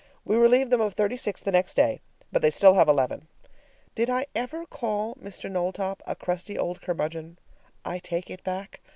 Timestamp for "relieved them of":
0.35-0.95